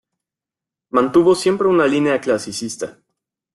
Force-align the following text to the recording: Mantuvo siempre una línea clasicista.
Mantuvo 0.89 1.35
siempre 1.35 1.67
una 1.67 1.85
línea 1.85 2.19
clasicista. 2.19 2.97